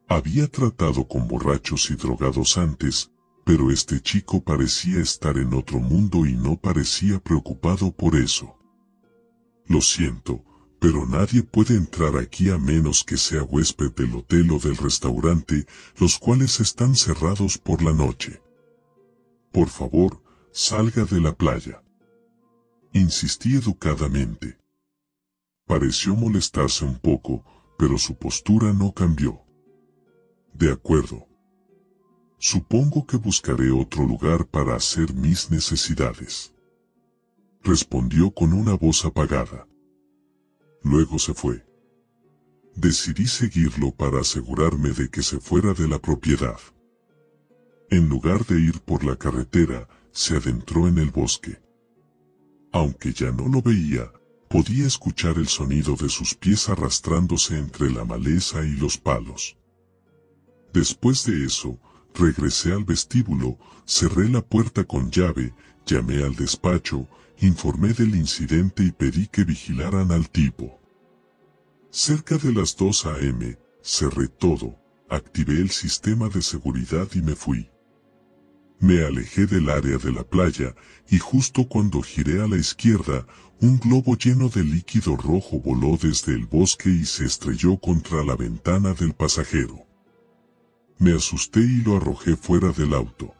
Había 0.09 0.50
tratado 0.50 1.07
con 1.07 1.29
borrachos 1.29 1.89
y 1.91 1.95
drogados 1.95 2.57
antes, 2.57 3.13
pero 3.45 3.71
este 3.71 4.01
chico 4.01 4.43
parecía 4.43 5.00
estar 5.00 5.38
en 5.38 5.53
otro 5.53 5.79
mundo 5.79 6.25
y 6.25 6.33
no 6.33 6.57
parecía 6.59 7.19
preocupado 7.19 7.89
por 7.95 8.17
eso. 8.17 8.59
Lo 9.65 9.79
siento, 9.79 10.43
pero 10.79 11.05
nadie 11.05 11.44
puede 11.44 11.75
entrar 11.75 12.17
aquí 12.17 12.50
a 12.50 12.58
menos 12.58 13.03
que 13.03 13.17
sea 13.17 13.44
huésped 13.44 13.91
del 13.94 14.15
hotel 14.15 14.51
o 14.51 14.60
del 14.60 14.77
restaurante, 14.77 15.65
los 15.98 16.20
cuales 16.20 16.60
están 16.60 16.96
cerrados 16.96 17.58
por 17.58 17.82
la 17.82 17.94
noche. 17.94 18.41
Por 19.51 19.70
favor, 19.70 20.22
salga 20.51 21.05
de 21.05 21.22
la 21.22 21.34
playa. 21.34 21.82
Insistí 22.94 23.55
educadamente. 23.55 24.58
Pareció 25.65 26.15
molestarse 26.15 26.86
un 26.86 27.00
poco, 27.00 27.44
pero 27.77 27.98
su 27.98 28.15
postura 28.17 28.72
no 28.74 28.94
cambió. 28.94 29.41
De 30.53 30.72
acuerdo. 30.72 31.27
Supongo 32.38 33.05
que 33.05 33.17
buscaré 33.17 33.72
otro 33.72 34.05
lugar 34.05 34.46
para 34.46 34.75
hacer 34.75 35.13
mis 35.13 35.50
necesidades. 35.50 36.53
Respondió 37.63 38.32
con 38.32 38.53
una 38.53 38.75
voz 38.75 39.03
apagada. 39.03 39.67
Luego 40.86 41.18
se 41.18 41.34
fue. 41.34 41.65
Decidí 42.75 43.25
seguirlo 43.25 43.92
para 43.92 44.20
asegurarme 44.20 44.92
de 44.92 45.10
que 45.10 45.24
se 45.24 45.39
fuera 45.39 45.74
de 45.74 45.88
la 45.88 45.98
propiedad. 45.98 46.60
En 47.89 48.08
lugar 48.08 48.46
de 48.46 48.60
ir 48.62 48.82
por 48.82 49.04
la 49.04 49.15
carretera, 49.15 49.88
se 50.12 50.38
adentró 50.38 50.88
en 50.88 51.00
el 51.00 51.10
bosque. 51.10 51.60
Aunque 52.72 53.13
ya 53.13 53.32
no 53.32 53.48
lo 53.48 53.63
veía, 53.63 54.12
podía 54.48 54.86
escuchar 54.86 55.38
el 55.38 55.48
sonido 55.48 55.96
de 55.96 56.08
sus 56.08 56.36
pies 56.36 56.70
arrastrándose 56.70 57.58
entre 57.58 57.89
la 57.89 58.06
maleza 58.06 58.63
y 58.63 58.75
los 58.75 59.00
palos. 59.00 59.58
Después 60.72 61.25
de 61.25 61.46
eso, 61.46 61.80
regresé 62.15 62.72
al 62.72 62.84
vestíbulo, 62.84 63.57
cerré 63.86 64.29
la 64.29 64.41
puerta 64.41 64.84
con 64.84 65.12
llave, 65.12 65.53
llamé 65.86 66.24
al 66.24 66.36
despacho, 66.36 67.07
informé 67.39 67.93
del 67.93 68.15
incidente 68.15 68.84
y 68.84 68.91
pedí 68.91 69.27
que 69.27 69.43
vigilaran 69.43 70.12
al 70.12 70.29
tipo. 70.29 70.79
Cerca 71.91 72.38
de 72.38 72.53
las 72.53 72.75
2 72.75 73.05
a.m., 73.05 73.57
cerré 73.81 74.27
todo, 74.27 74.77
activé 75.10 75.53
el 75.53 75.69
sistema 75.69 76.29
de 76.29 76.41
seguridad 76.41 77.07
y 77.13 77.22
me 77.22 77.36
fui. 77.36 77.69
Me 78.79 79.05
alejé 79.05 79.45
del 79.45 79.69
área 79.69 79.98
de 79.98 80.12
la 80.12 80.24
playa, 80.24 80.75
y 81.10 81.19
justo 81.19 81.67
cuando 81.67 82.01
giré 82.01 82.41
a 82.41 82.48
la 82.48 82.57
izquierda, 82.57 83.25
un 83.62 83.79
globo 83.79 84.17
lleno 84.17 84.50
de 84.50 84.63
líquido 84.63 85.15
rojo 85.15 85.60
voló 85.62 85.98
desde 86.01 86.34
el 86.34 86.45
bosque 86.45 86.89
y 86.89 87.05
se 87.05 87.25
estrelló 87.25 87.77
contra 87.77 88.24
la 88.24 88.36
ventana 88.36 88.93
del 88.93 89.13
pasajero. 89.13 89.85
Me 90.98 91.14
asusté 91.14 91.60
y 91.60 91.82
lo 91.82 91.98
arrojé 91.98 92.36
fuera 92.36 92.72
del 92.72 92.94
auto. 92.94 93.34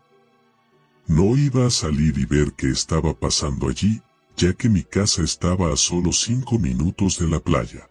No 1.08 1.38
iba 1.38 1.66
a 1.66 1.70
salir 1.70 2.18
y 2.18 2.26
ver 2.26 2.54
qué 2.54 2.70
estaba 2.70 3.14
pasando 3.14 3.70
allí, 3.70 4.02
ya 4.36 4.54
que 4.54 4.70
mi 4.70 4.84
casa 4.84 5.24
estaba 5.24 5.72
a 5.72 5.78
solo 5.78 6.12
cinco 6.12 6.60
minutos 6.60 7.20
de 7.20 7.28
la 7.28 7.40
playa. 7.40 7.90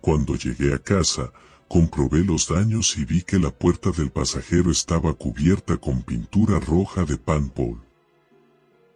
Cuando 0.00 0.34
llegué 0.34 0.74
a 0.74 0.78
casa, 0.78 1.32
comprobé 1.68 2.24
los 2.24 2.48
daños 2.48 2.98
y 2.98 3.04
vi 3.04 3.22
que 3.22 3.38
la 3.38 3.50
puerta 3.50 3.90
del 3.92 4.10
pasajero 4.10 4.70
estaba 4.70 5.14
cubierta 5.14 5.76
con 5.76 6.02
pintura 6.02 6.60
roja 6.60 7.04
de 7.04 7.16
panpol. 7.16 7.80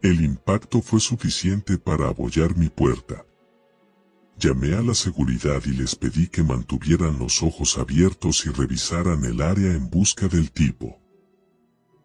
El 0.03 0.23
impacto 0.23 0.83
fue 0.83 1.01
suficiente 1.01 1.79
para 1.79 2.09
abollar 2.09 2.57
mi 2.57 2.69
puerta. 2.69 3.25
Llamé 4.38 4.75
a 4.75 4.83
la 4.83 4.95
seguridad 4.95 5.62
y 5.64 5.71
les 5.71 5.97
pedí 5.97 6.28
que 6.28 6.43
mantuvieran 6.43 7.19
los 7.19 7.43
ojos 7.43 7.78
abiertos 7.78 8.45
y 8.45 8.50
revisaran 8.50 9.25
el 9.25 9.40
área 9.40 9.73
en 9.73 9.88
busca 9.88 10.28
del 10.28 10.50
tipo. 10.50 11.00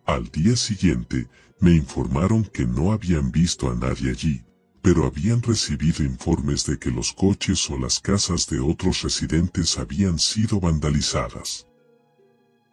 Al 0.05 0.29
día 0.29 0.55
siguiente, 0.55 1.27
me 1.59 1.73
informaron 1.75 2.45
que 2.45 2.65
no 2.65 2.93
habían 2.93 3.31
visto 3.31 3.69
a 3.69 3.75
nadie 3.75 4.11
allí, 4.11 4.43
pero 4.81 5.05
habían 5.05 5.41
recibido 5.41 6.03
informes 6.03 6.65
de 6.65 6.79
que 6.79 6.89
los 6.89 7.11
coches 7.11 7.69
o 7.69 7.77
las 7.77 8.00
casas 8.00 8.47
de 8.47 8.61
otros 8.61 9.01
residentes 9.03 9.77
habían 9.77 10.17
sido 10.17 10.59
vandalizadas. 10.59 11.67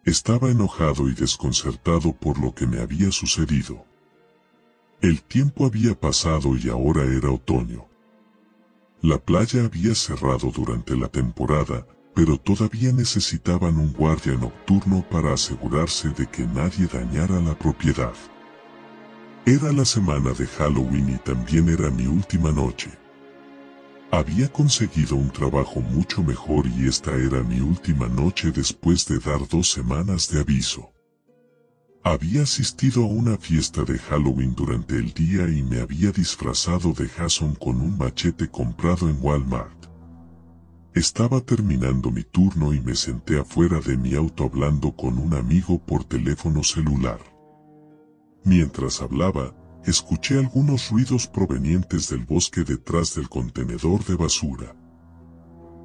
Estaba 0.05 0.51
enojado 0.51 1.09
y 1.09 1.15
desconcertado 1.15 2.13
por 2.13 2.41
lo 2.41 2.55
que 2.55 2.67
me 2.67 2.81
había 2.81 3.11
sucedido. 3.11 3.85
El 5.01 5.23
tiempo 5.23 5.67
había 5.67 5.99
pasado 5.99 6.57
y 6.57 6.69
ahora 6.71 7.05
era 7.05 7.31
otoño. 7.31 7.87
La 9.01 9.17
playa 9.17 9.65
había 9.65 9.95
cerrado 9.95 10.51
durante 10.51 10.97
la 10.97 11.07
temporada, 11.07 11.87
pero 12.15 12.37
todavía 12.37 12.93
necesitaban 12.93 13.79
un 13.79 13.93
guardia 13.93 14.35
nocturno 14.35 15.07
para 15.09 15.35
asegurarse 15.35 16.09
de 16.09 16.27
que 16.27 16.45
nadie 16.45 16.89
dañara 16.89 17.41
la 17.41 17.57
propiedad. 17.57 18.15
Era 19.47 19.73
la 19.73 19.85
semana 19.85 20.33
de 20.33 20.49
Halloween 20.49 21.15
y 21.15 21.19
también 21.19 21.69
era 21.69 21.91
mi 21.91 22.09
última 22.09 22.51
noche. 22.51 22.91
Había 24.11 24.51
conseguido 24.51 25.15
un 25.15 25.31
trabajo 25.31 25.81
mucho 25.81 26.25
mejor 26.25 26.67
y 26.67 26.89
esta 26.89 27.15
era 27.15 27.45
mi 27.45 27.61
última 27.61 28.09
noche 28.09 28.51
después 28.51 29.07
de 29.07 29.21
dar 29.21 29.47
dos 29.47 29.71
semanas 29.71 30.29
de 30.29 30.41
aviso. 30.41 30.91
Había 32.09 32.45
asistido 32.45 33.05
a 33.05 33.07
una 33.07 33.37
fiesta 33.37 33.85
de 33.85 33.99
Halloween 33.99 34.55
durante 34.55 34.97
el 34.97 35.13
día 35.13 35.47
y 35.47 35.63
me 35.63 35.83
había 35.83 36.11
disfrazado 36.11 36.95
de 36.95 37.07
Jason 37.07 37.55
con 37.55 37.83
un 37.83 37.99
machete 37.99 38.49
comprado 38.49 39.11
en 39.11 39.19
Walmart. 39.21 39.91
Estaba 40.95 41.43
terminando 41.43 42.11
mi 42.11 42.23
turno 42.23 42.73
y 42.73 42.81
me 42.81 42.95
senté 42.95 43.39
afuera 43.39 43.79
de 43.81 43.99
mi 43.99 44.15
auto 44.15 44.45
hablando 44.45 44.97
con 44.97 45.19
un 45.19 45.35
amigo 45.35 45.85
por 45.85 46.03
teléfono 46.03 46.65
celular. 46.65 47.21
Mientras 48.43 49.03
hablaba, 49.03 49.55
escuché 49.85 50.39
algunos 50.39 50.89
ruidos 50.89 51.27
provenientes 51.27 52.09
del 52.09 52.25
bosque 52.25 52.65
detrás 52.65 53.17
del 53.17 53.29
contenedor 53.29 54.03
de 54.07 54.17
basura. 54.17 54.75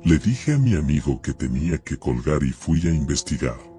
Le 0.05 0.19
dije 0.19 0.53
a 0.53 0.57
mi 0.57 0.73
amigo 0.75 1.21
que 1.21 1.33
tenía 1.33 1.79
que 1.79 1.97
colgar 1.97 2.43
y 2.43 2.51
fui 2.51 2.79
a 2.87 2.93
investigar. 2.93 3.72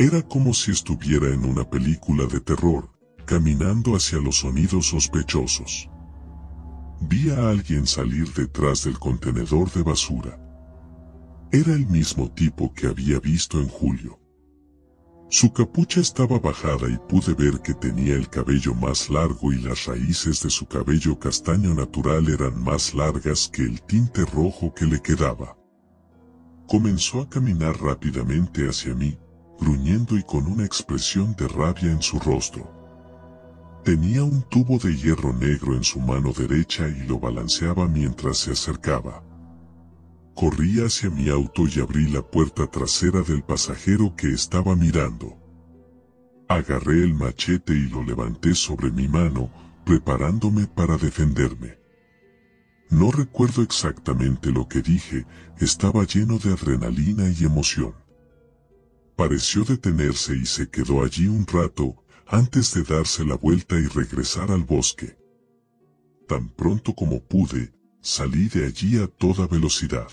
Era 0.00 0.22
como 0.22 0.54
si 0.54 0.70
estuviera 0.70 1.26
en 1.34 1.44
una 1.44 1.68
película 1.68 2.24
de 2.26 2.38
terror, 2.38 2.88
caminando 3.26 3.96
hacia 3.96 4.20
los 4.20 4.38
sonidos 4.38 4.86
sospechosos. 4.86 5.90
Vi 7.00 7.30
a 7.30 7.50
alguien 7.50 7.84
salir 7.84 8.32
detrás 8.32 8.84
del 8.84 8.96
contenedor 8.96 9.72
de 9.72 9.82
basura. 9.82 10.40
Era 11.50 11.72
el 11.72 11.88
mismo 11.88 12.30
tipo 12.30 12.72
que 12.72 12.86
había 12.86 13.18
visto 13.18 13.58
en 13.58 13.66
julio. 13.66 14.20
Su 15.30 15.52
capucha 15.52 16.00
estaba 16.00 16.38
bajada 16.38 16.88
y 16.88 16.96
pude 17.08 17.34
ver 17.34 17.60
que 17.60 17.74
tenía 17.74 18.14
el 18.14 18.28
cabello 18.28 18.74
más 18.74 19.10
largo 19.10 19.52
y 19.52 19.58
las 19.60 19.86
raíces 19.86 20.44
de 20.44 20.50
su 20.50 20.66
cabello 20.66 21.18
castaño 21.18 21.74
natural 21.74 22.28
eran 22.28 22.62
más 22.62 22.94
largas 22.94 23.50
que 23.52 23.62
el 23.62 23.82
tinte 23.82 24.24
rojo 24.24 24.72
que 24.72 24.84
le 24.84 25.02
quedaba. 25.02 25.58
Comenzó 26.68 27.20
a 27.20 27.28
caminar 27.28 27.80
rápidamente 27.80 28.68
hacia 28.68 28.94
mí, 28.94 29.18
gruñendo 29.58 30.16
y 30.16 30.22
con 30.22 30.46
una 30.46 30.64
expresión 30.64 31.34
de 31.36 31.48
rabia 31.48 31.90
en 31.90 32.02
su 32.02 32.18
rostro. 32.18 32.70
Tenía 33.84 34.22
un 34.22 34.42
tubo 34.42 34.78
de 34.78 34.96
hierro 34.96 35.32
negro 35.32 35.74
en 35.74 35.84
su 35.84 36.00
mano 36.00 36.32
derecha 36.32 36.88
y 36.88 37.06
lo 37.06 37.18
balanceaba 37.18 37.88
mientras 37.88 38.38
se 38.38 38.52
acercaba. 38.52 39.22
Corrí 40.34 40.80
hacia 40.80 41.10
mi 41.10 41.28
auto 41.30 41.62
y 41.66 41.80
abrí 41.80 42.06
la 42.08 42.22
puerta 42.22 42.66
trasera 42.66 43.22
del 43.22 43.42
pasajero 43.42 44.14
que 44.14 44.28
estaba 44.28 44.76
mirando. 44.76 45.36
Agarré 46.48 47.02
el 47.02 47.14
machete 47.14 47.72
y 47.72 47.88
lo 47.88 48.02
levanté 48.04 48.54
sobre 48.54 48.90
mi 48.90 49.08
mano, 49.08 49.50
preparándome 49.84 50.66
para 50.66 50.96
defenderme. 50.96 51.78
No 52.90 53.10
recuerdo 53.10 53.62
exactamente 53.62 54.50
lo 54.50 54.68
que 54.68 54.80
dije, 54.80 55.26
estaba 55.58 56.04
lleno 56.04 56.38
de 56.38 56.52
adrenalina 56.52 57.28
y 57.28 57.44
emoción. 57.44 57.94
Pareció 59.18 59.64
detenerse 59.64 60.36
y 60.36 60.46
se 60.46 60.70
quedó 60.70 61.02
allí 61.02 61.26
un 61.26 61.44
rato, 61.44 62.04
antes 62.28 62.72
de 62.72 62.84
darse 62.84 63.24
la 63.24 63.34
vuelta 63.34 63.74
y 63.76 63.88
regresar 63.88 64.52
al 64.52 64.62
bosque. 64.62 65.18
Tan 66.28 66.48
pronto 66.50 66.94
como 66.94 67.18
pude, 67.18 67.74
salí 68.00 68.48
de 68.48 68.66
allí 68.66 68.96
a 68.96 69.08
toda 69.08 69.48
velocidad. 69.48 70.06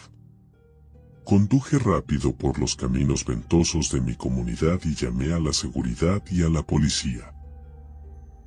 Conduje 1.24 1.78
rápido 1.78 2.36
por 2.36 2.58
los 2.58 2.76
caminos 2.76 3.24
ventosos 3.24 3.92
de 3.92 4.02
mi 4.02 4.16
comunidad 4.16 4.82
y 4.84 4.96
llamé 4.96 5.34
a 5.34 5.40
la 5.40 5.54
seguridad 5.54 6.24
y 6.32 6.42
a 6.42 6.50
la 6.50 6.66
policía. 6.66 7.32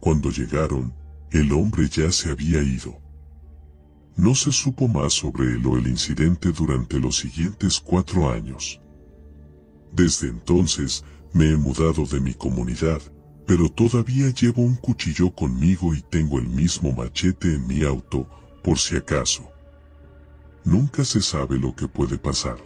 Cuando 0.00 0.28
llegaron, 0.32 0.92
el 1.30 1.52
hombre 1.52 1.88
ya 1.88 2.10
se 2.10 2.32
había 2.32 2.64
ido. 2.64 3.00
No 4.16 4.34
se 4.34 4.50
supo 4.50 4.88
más 4.88 5.12
sobre 5.12 5.52
él 5.52 5.64
o 5.66 5.78
el 5.78 5.86
incidente 5.86 6.50
durante 6.50 6.98
los 6.98 7.16
siguientes 7.16 7.78
cuatro 7.78 8.28
años. 8.28 8.80
Desde 9.92 10.28
entonces, 10.28 11.04
me 11.32 11.50
he 11.50 11.56
mudado 11.56 12.04
de 12.04 12.20
mi 12.20 12.34
comunidad, 12.34 13.00
pero 13.46 13.68
todavía 13.68 14.28
llevo 14.30 14.62
un 14.62 14.76
cuchillo 14.76 15.30
conmigo 15.30 15.94
y 15.94 16.02
tengo 16.02 16.38
el 16.38 16.48
mismo 16.48 16.92
machete 16.92 17.54
en 17.54 17.66
mi 17.66 17.82
auto, 17.82 18.28
por 18.62 18.78
si 18.78 18.96
acaso. 18.96 19.48
Nunca 20.64 21.04
se 21.04 21.22
sabe 21.22 21.58
lo 21.58 21.74
que 21.74 21.88
puede 21.88 22.18
pasar. 22.18 22.58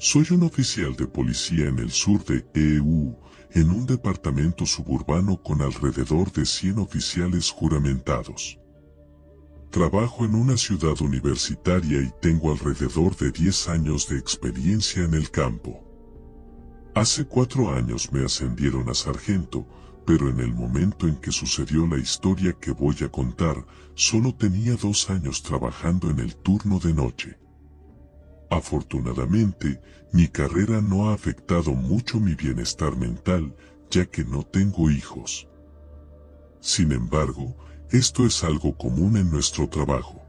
Soy 0.00 0.28
un 0.30 0.44
oficial 0.44 0.94
de 0.94 1.08
policía 1.08 1.66
en 1.66 1.80
el 1.80 1.90
sur 1.90 2.24
de 2.24 2.46
EU, 2.54 3.16
en 3.50 3.70
un 3.70 3.84
departamento 3.84 4.64
suburbano 4.64 5.42
con 5.42 5.60
alrededor 5.60 6.30
de 6.30 6.46
100 6.46 6.78
oficiales 6.78 7.50
juramentados. 7.50 8.60
Trabajo 9.70 10.24
en 10.24 10.34
una 10.34 10.56
ciudad 10.56 10.98
universitaria 11.02 12.00
y 12.00 12.10
tengo 12.22 12.52
alrededor 12.52 13.14
de 13.16 13.30
10 13.30 13.68
años 13.68 14.08
de 14.08 14.16
experiencia 14.16 15.04
en 15.04 15.12
el 15.12 15.30
campo. 15.30 15.84
Hace 16.94 17.26
cuatro 17.26 17.70
años 17.70 18.10
me 18.10 18.24
ascendieron 18.24 18.88
a 18.88 18.94
sargento, 18.94 19.66
pero 20.06 20.30
en 20.30 20.40
el 20.40 20.54
momento 20.54 21.06
en 21.06 21.16
que 21.16 21.30
sucedió 21.30 21.86
la 21.86 21.98
historia 21.98 22.54
que 22.54 22.70
voy 22.70 22.96
a 23.04 23.10
contar, 23.10 23.66
solo 23.94 24.34
tenía 24.34 24.74
dos 24.74 25.10
años 25.10 25.42
trabajando 25.42 26.08
en 26.08 26.20
el 26.20 26.34
turno 26.36 26.78
de 26.78 26.94
noche. 26.94 27.38
Afortunadamente, 28.50 29.82
mi 30.14 30.28
carrera 30.28 30.80
no 30.80 31.10
ha 31.10 31.12
afectado 31.12 31.74
mucho 31.74 32.18
mi 32.18 32.34
bienestar 32.34 32.96
mental, 32.96 33.54
ya 33.90 34.06
que 34.06 34.24
no 34.24 34.44
tengo 34.44 34.90
hijos. 34.90 35.46
Sin 36.58 36.92
embargo, 36.92 37.54
esto 37.90 38.26
es 38.26 38.44
algo 38.44 38.76
común 38.76 39.16
en 39.16 39.30
nuestro 39.30 39.68
trabajo. 39.68 40.22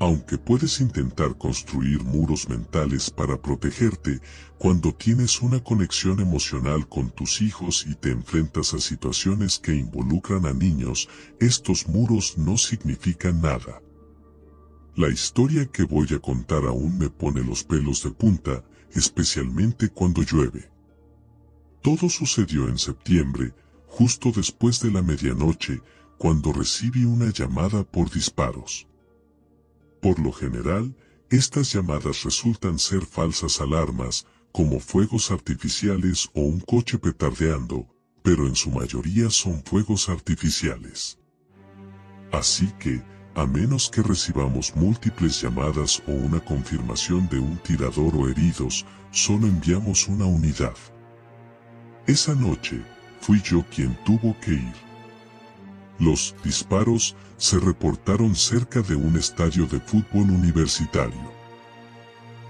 Aunque 0.00 0.38
puedes 0.38 0.80
intentar 0.80 1.36
construir 1.36 2.02
muros 2.02 2.48
mentales 2.48 3.10
para 3.10 3.40
protegerte, 3.40 4.20
cuando 4.58 4.94
tienes 4.94 5.42
una 5.42 5.62
conexión 5.62 6.20
emocional 6.20 6.88
con 6.88 7.10
tus 7.10 7.42
hijos 7.42 7.84
y 7.86 7.94
te 7.94 8.10
enfrentas 8.10 8.72
a 8.72 8.80
situaciones 8.80 9.58
que 9.58 9.74
involucran 9.74 10.46
a 10.46 10.54
niños, 10.54 11.08
estos 11.38 11.86
muros 11.86 12.38
no 12.38 12.56
significan 12.56 13.42
nada. 13.42 13.82
La 14.96 15.08
historia 15.08 15.66
que 15.66 15.84
voy 15.84 16.08
a 16.14 16.18
contar 16.18 16.64
aún 16.64 16.98
me 16.98 17.10
pone 17.10 17.44
los 17.44 17.62
pelos 17.62 18.02
de 18.02 18.10
punta, 18.10 18.64
especialmente 18.92 19.90
cuando 19.90 20.22
llueve. 20.22 20.70
Todo 21.82 22.08
sucedió 22.08 22.68
en 22.68 22.78
septiembre, 22.78 23.52
justo 23.86 24.32
después 24.34 24.80
de 24.80 24.90
la 24.90 25.02
medianoche, 25.02 25.80
cuando 26.20 26.52
recibí 26.52 27.06
una 27.06 27.30
llamada 27.32 27.82
por 27.82 28.10
disparos. 28.10 28.86
Por 30.02 30.18
lo 30.18 30.32
general, 30.32 30.94
estas 31.30 31.72
llamadas 31.72 32.24
resultan 32.24 32.78
ser 32.78 33.06
falsas 33.06 33.58
alarmas, 33.58 34.26
como 34.52 34.80
fuegos 34.80 35.30
artificiales 35.30 36.28
o 36.34 36.42
un 36.42 36.60
coche 36.60 36.98
petardeando, 36.98 37.86
pero 38.22 38.46
en 38.46 38.54
su 38.54 38.70
mayoría 38.70 39.30
son 39.30 39.64
fuegos 39.64 40.10
artificiales. 40.10 41.18
Así 42.32 42.70
que, 42.78 43.02
a 43.34 43.46
menos 43.46 43.88
que 43.88 44.02
recibamos 44.02 44.76
múltiples 44.76 45.40
llamadas 45.40 46.02
o 46.06 46.12
una 46.12 46.40
confirmación 46.44 47.30
de 47.30 47.38
un 47.38 47.56
tirador 47.62 48.14
o 48.14 48.28
heridos, 48.28 48.84
solo 49.10 49.46
enviamos 49.46 50.06
una 50.06 50.26
unidad. 50.26 50.76
Esa 52.06 52.34
noche, 52.34 52.82
fui 53.22 53.40
yo 53.40 53.64
quien 53.74 53.96
tuvo 54.04 54.38
que 54.40 54.52
ir. 54.52 54.89
Los 56.00 56.34
disparos 56.42 57.14
se 57.36 57.58
reportaron 57.58 58.34
cerca 58.34 58.80
de 58.80 58.96
un 58.96 59.16
estadio 59.16 59.66
de 59.66 59.78
fútbol 59.80 60.30
universitario. 60.30 61.30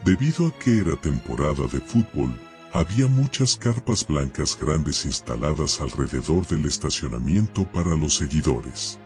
Debido 0.05 0.47
a 0.47 0.53
que 0.57 0.79
era 0.79 0.95
temporada 0.95 1.67
de 1.67 1.81
fútbol, 1.81 2.33
había 2.73 3.09
muchas 3.09 3.57
carpas 3.57 4.07
blancas 4.07 4.57
grandes 4.59 5.05
instaladas 5.05 5.81
alrededor 5.81 6.47
del 6.47 6.65
estacionamiento 6.65 7.65
para 7.65 7.97
los 7.97 8.15
seguidores. 8.15 9.01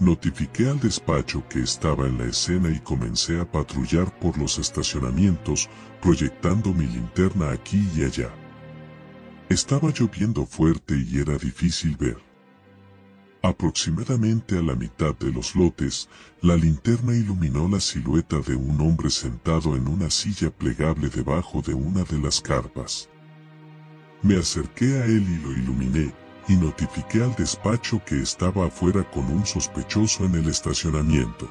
Notifiqué 0.00 0.70
al 0.70 0.80
despacho 0.80 1.46
que 1.48 1.60
estaba 1.60 2.06
en 2.06 2.16
la 2.16 2.24
escena 2.24 2.70
y 2.70 2.80
comencé 2.80 3.38
a 3.38 3.50
patrullar 3.50 4.18
por 4.18 4.38
los 4.38 4.58
estacionamientos, 4.58 5.68
proyectando 6.00 6.72
mi 6.72 6.86
linterna 6.86 7.50
aquí 7.52 7.86
y 7.94 8.04
allá. 8.04 8.30
Estaba 9.50 9.90
lloviendo 9.90 10.46
fuerte 10.46 10.94
y 10.98 11.18
era 11.18 11.36
difícil 11.36 11.96
ver. 11.96 12.35
Aproximadamente 13.42 14.58
a 14.58 14.62
la 14.62 14.74
mitad 14.74 15.14
de 15.16 15.30
los 15.30 15.54
lotes, 15.54 16.08
la 16.42 16.56
linterna 16.56 17.14
iluminó 17.14 17.68
la 17.68 17.80
silueta 17.80 18.40
de 18.40 18.56
un 18.56 18.80
hombre 18.80 19.10
sentado 19.10 19.76
en 19.76 19.86
una 19.86 20.10
silla 20.10 20.50
plegable 20.50 21.08
debajo 21.08 21.62
de 21.62 21.74
una 21.74 22.02
de 22.04 22.18
las 22.18 22.40
carpas. 22.40 23.08
Me 24.22 24.36
acerqué 24.36 25.00
a 25.00 25.04
él 25.04 25.24
y 25.28 25.42
lo 25.42 25.52
iluminé, 25.52 26.12
y 26.48 26.56
notifiqué 26.56 27.22
al 27.22 27.34
despacho 27.36 28.00
que 28.04 28.20
estaba 28.20 28.66
afuera 28.66 29.08
con 29.10 29.24
un 29.26 29.44
sospechoso 29.46 30.24
en 30.24 30.36
el 30.36 30.48
estacionamiento. 30.48 31.48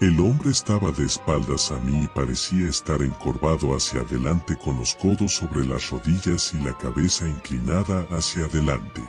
El 0.00 0.20
hombre 0.20 0.50
estaba 0.50 0.92
de 0.92 1.04
espaldas 1.04 1.72
a 1.72 1.78
mí 1.80 2.04
y 2.04 2.06
parecía 2.06 2.68
estar 2.68 3.02
encorvado 3.02 3.74
hacia 3.74 4.02
adelante 4.02 4.56
con 4.56 4.78
los 4.78 4.94
codos 4.94 5.34
sobre 5.34 5.66
las 5.66 5.90
rodillas 5.90 6.54
y 6.54 6.62
la 6.62 6.76
cabeza 6.78 7.26
inclinada 7.26 8.06
hacia 8.10 8.44
adelante. 8.44 9.02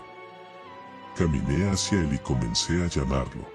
Caminé 1.16 1.70
hacia 1.70 2.00
él 2.00 2.14
y 2.14 2.20
comencé 2.20 2.84
a 2.84 2.88
llamarlo. 2.88 3.46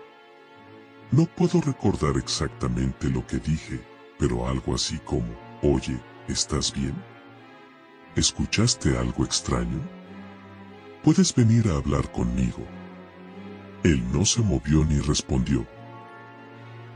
No 1.10 1.26
puedo 1.26 1.60
recordar 1.60 2.16
exactamente 2.16 3.08
lo 3.08 3.26
que 3.26 3.38
dije, 3.38 3.80
pero 4.18 4.48
algo 4.48 4.74
así 4.74 4.98
como, 4.98 5.32
oye, 5.62 5.98
¿estás 6.28 6.72
bien? 6.72 6.94
¿Escuchaste 8.16 8.96
algo 8.98 9.24
extraño? 9.24 9.80
Puedes 11.02 11.34
venir 11.34 11.68
a 11.68 11.76
hablar 11.76 12.10
conmigo. 12.12 12.66
Él 13.82 14.02
no 14.12 14.24
se 14.24 14.40
movió 14.40 14.84
ni 14.84 14.98
respondió. 14.98 15.66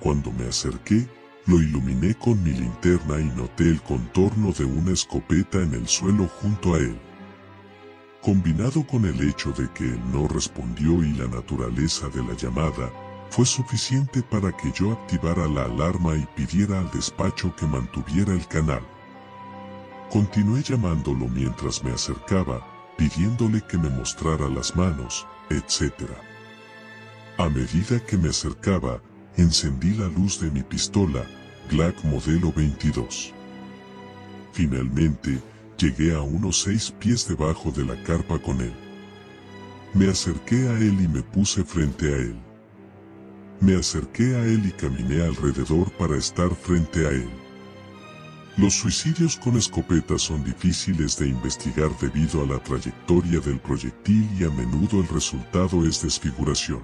Cuando 0.00 0.32
me 0.32 0.46
acerqué, 0.46 1.08
lo 1.46 1.56
iluminé 1.56 2.14
con 2.14 2.42
mi 2.42 2.52
linterna 2.52 3.20
y 3.20 3.24
noté 3.36 3.64
el 3.64 3.82
contorno 3.82 4.52
de 4.52 4.64
una 4.64 4.92
escopeta 4.92 5.62
en 5.62 5.74
el 5.74 5.88
suelo 5.88 6.26
junto 6.26 6.74
a 6.74 6.78
él. 6.78 6.98
Combinado 8.22 8.84
con 8.86 9.04
el 9.04 9.28
hecho 9.28 9.52
de 9.52 9.70
que 9.72 9.84
él 9.84 10.00
no 10.12 10.26
respondió 10.26 11.04
y 11.04 11.12
la 11.12 11.28
naturaleza 11.28 12.08
de 12.08 12.22
la 12.24 12.34
llamada, 12.34 12.90
fue 13.30 13.46
suficiente 13.46 14.22
para 14.22 14.56
que 14.56 14.72
yo 14.72 14.92
activara 14.92 15.46
la 15.46 15.64
alarma 15.64 16.16
y 16.16 16.26
pidiera 16.34 16.80
al 16.80 16.90
despacho 16.90 17.54
que 17.54 17.66
mantuviera 17.66 18.32
el 18.32 18.46
canal. 18.48 18.82
Continué 20.10 20.62
llamándolo 20.62 21.28
mientras 21.28 21.84
me 21.84 21.92
acercaba, 21.92 22.66
pidiéndole 22.96 23.62
que 23.62 23.78
me 23.78 23.90
mostrara 23.90 24.48
las 24.48 24.74
manos, 24.74 25.26
etc. 25.50 25.92
A 27.36 27.48
medida 27.48 28.04
que 28.04 28.16
me 28.16 28.30
acercaba, 28.30 29.00
encendí 29.36 29.94
la 29.94 30.08
luz 30.08 30.40
de 30.40 30.50
mi 30.50 30.62
pistola, 30.62 31.24
Glock 31.70 32.02
modelo 32.04 32.52
22. 32.52 33.32
Finalmente, 34.52 35.38
llegué 35.78 36.12
a 36.12 36.20
unos 36.20 36.62
seis 36.62 36.92
pies 36.98 37.28
debajo 37.28 37.70
de 37.70 37.84
la 37.84 38.02
carpa 38.02 38.38
con 38.38 38.60
él. 38.60 38.74
Me 39.94 40.08
acerqué 40.08 40.68
a 40.68 40.72
él 40.72 41.00
y 41.00 41.08
me 41.08 41.22
puse 41.22 41.62
frente 41.64 42.12
a 42.12 42.16
él. 42.16 42.36
Me 43.60 43.76
acerqué 43.76 44.34
a 44.34 44.44
él 44.44 44.66
y 44.66 44.72
caminé 44.72 45.22
alrededor 45.22 45.90
para 45.92 46.16
estar 46.16 46.54
frente 46.54 47.06
a 47.06 47.10
él. 47.10 47.30
Los 48.56 48.74
suicidios 48.74 49.36
con 49.36 49.56
escopeta 49.56 50.18
son 50.18 50.42
difíciles 50.42 51.16
de 51.16 51.28
investigar 51.28 51.90
debido 52.00 52.42
a 52.42 52.46
la 52.46 52.58
trayectoria 52.58 53.38
del 53.38 53.60
proyectil 53.60 54.28
y 54.38 54.44
a 54.44 54.50
menudo 54.50 55.00
el 55.00 55.06
resultado 55.08 55.86
es 55.86 56.02
desfiguración. 56.02 56.82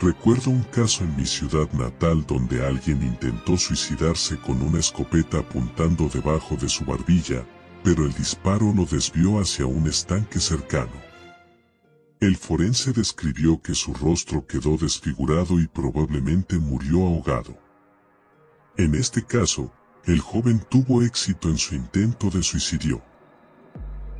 Recuerdo 0.00 0.50
un 0.50 0.62
caso 0.64 1.04
en 1.04 1.14
mi 1.14 1.26
ciudad 1.26 1.70
natal 1.72 2.24
donde 2.26 2.66
alguien 2.66 3.02
intentó 3.02 3.56
suicidarse 3.56 4.38
con 4.38 4.60
una 4.60 4.80
escopeta 4.80 5.38
apuntando 5.38 6.08
debajo 6.08 6.56
de 6.56 6.68
su 6.68 6.84
barbilla, 6.84 7.44
pero 7.82 8.04
el 8.04 8.12
disparo 8.14 8.72
lo 8.74 8.84
desvió 8.84 9.40
hacia 9.40 9.66
un 9.66 9.86
estanque 9.86 10.38
cercano. 10.40 10.92
El 12.20 12.36
forense 12.36 12.92
describió 12.92 13.62
que 13.62 13.74
su 13.74 13.94
rostro 13.94 14.46
quedó 14.46 14.76
desfigurado 14.76 15.58
y 15.58 15.66
probablemente 15.66 16.58
murió 16.58 17.06
ahogado. 17.06 17.56
En 18.76 18.94
este 18.94 19.24
caso, 19.24 19.72
el 20.04 20.20
joven 20.20 20.62
tuvo 20.68 21.02
éxito 21.02 21.48
en 21.48 21.56
su 21.56 21.74
intento 21.74 22.28
de 22.30 22.42
suicidio. 22.42 23.02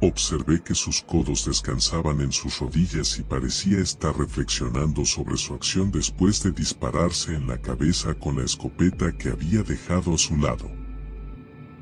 Observé 0.02 0.62
que 0.62 0.74
sus 0.74 1.02
codos 1.02 1.44
descansaban 1.44 2.22
en 2.22 2.32
sus 2.32 2.58
rodillas 2.58 3.18
y 3.18 3.22
parecía 3.22 3.80
estar 3.80 4.16
reflexionando 4.16 5.04
sobre 5.04 5.36
su 5.36 5.52
acción 5.52 5.90
después 5.90 6.42
de 6.42 6.52
dispararse 6.52 7.34
en 7.34 7.46
la 7.46 7.60
cabeza 7.60 8.14
con 8.14 8.38
la 8.38 8.44
escopeta 8.44 9.12
que 9.12 9.28
había 9.28 9.62
dejado 9.62 10.14
a 10.14 10.18
su 10.18 10.38
lado. 10.38 10.70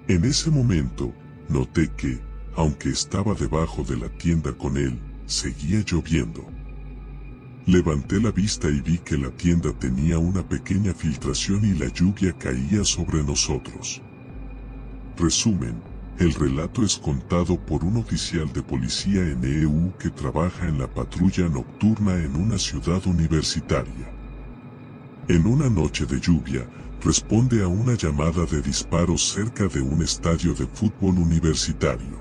En 0.08 0.24
ese 0.24 0.50
momento, 0.50 1.14
noté 1.48 1.90
que, 1.96 2.20
aunque 2.54 2.90
estaba 2.90 3.34
debajo 3.34 3.84
de 3.84 3.96
la 3.96 4.08
tienda 4.08 4.52
con 4.52 4.76
él, 4.76 4.98
seguía 5.26 5.82
lloviendo. 5.86 6.44
Levanté 7.66 8.20
la 8.20 8.30
vista 8.30 8.68
y 8.68 8.80
vi 8.80 8.98
que 8.98 9.18
la 9.18 9.30
tienda 9.30 9.72
tenía 9.72 10.18
una 10.18 10.42
pequeña 10.42 10.94
filtración 10.94 11.64
y 11.64 11.78
la 11.78 11.88
lluvia 11.88 12.32
caía 12.32 12.82
sobre 12.82 13.22
nosotros. 13.22 14.00
Resumen, 15.18 15.74
el 16.18 16.32
relato 16.32 16.82
es 16.82 16.96
contado 16.96 17.56
por 17.64 17.84
un 17.84 17.98
oficial 17.98 18.52
de 18.52 18.62
policía 18.62 19.20
en 19.20 19.44
EU 19.44 19.92
que 19.98 20.10
trabaja 20.10 20.66
en 20.66 20.78
la 20.78 20.88
patrulla 20.88 21.48
nocturna 21.48 22.16
en 22.16 22.34
una 22.34 22.58
ciudad 22.58 23.06
universitaria. 23.06 24.10
En 25.28 25.46
una 25.46 25.68
noche 25.68 26.06
de 26.06 26.18
lluvia, 26.18 26.66
responde 27.02 27.62
a 27.62 27.68
una 27.68 27.94
llamada 27.94 28.44
de 28.46 28.60
disparos 28.60 29.32
cerca 29.32 29.68
de 29.68 29.80
un 29.80 30.02
estadio 30.02 30.54
de 30.54 30.66
fútbol 30.66 31.18
universitario. 31.18 32.17